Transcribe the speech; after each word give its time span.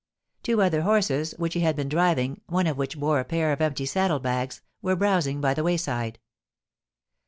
Two 0.41 0.63
other 0.63 0.81
horses 0.81 1.35
which 1.37 1.53
he 1.53 1.59
had 1.59 1.75
been 1.75 1.87
driving, 1.87 2.41
one 2.47 2.65
of 2.65 2.75
which 2.75 2.99
bore 2.99 3.19
a 3.19 3.23
pair 3.23 3.51
of 3.51 3.61
empty 3.61 3.85
saddle 3.85 4.17
bags, 4.17 4.63
were 4.81 4.95
browsing 4.95 5.39
by 5.39 5.53
the 5.53 5.61
wayside. 5.63 6.17